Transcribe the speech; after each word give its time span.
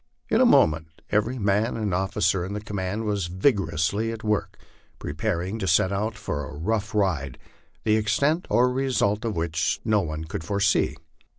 tn 0.31 0.41
a 0.41 0.45
moment 0.47 1.03
every 1.11 1.37
man 1.37 1.77
and 1.77 1.93
officer 1.93 2.43
in 2.43 2.53
the 2.53 2.59
command 2.59 3.05
was 3.05 3.27
vigorously 3.27 4.11
at 4.11 4.23
work 4.23 4.57
preparing 4.97 5.59
to 5.59 5.67
set 5.67 5.91
out 5.91 6.15
for 6.17 6.43
a 6.49 6.57
rough 6.57 6.95
ride, 6.95 7.37
the 7.83 7.95
extent 7.97 8.47
or 8.49 8.71
result 8.71 9.23
of 9.23 9.35
which 9.35 9.79
no 9.85 9.99
one 10.01 10.23
could 10.23 10.43
foresee. 10.43 10.95